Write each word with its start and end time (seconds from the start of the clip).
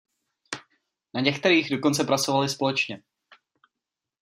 Na 1.13 1.21
některých 1.21 1.69
dokonce 1.69 2.03
pracovali 2.03 2.49
společně. 2.49 3.03